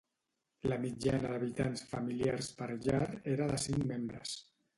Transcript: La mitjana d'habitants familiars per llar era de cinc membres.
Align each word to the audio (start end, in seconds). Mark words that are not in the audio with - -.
La 0.71 0.77
mitjana 0.85 1.29
d'habitants 1.33 1.83
familiars 1.91 2.49
per 2.63 2.71
llar 2.87 3.03
era 3.37 3.51
de 3.53 3.61
cinc 3.67 3.87
membres. 3.93 4.35